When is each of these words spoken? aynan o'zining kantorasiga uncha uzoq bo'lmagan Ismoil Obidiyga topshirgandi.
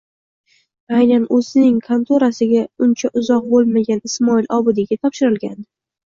aynan 0.99 1.25
o'zining 1.39 1.75
kantorasiga 1.87 2.63
uncha 2.85 3.11
uzoq 3.21 3.45
bo'lmagan 3.51 4.01
Ismoil 4.09 4.49
Obidiyga 4.57 4.99
topshirgandi. 5.05 5.63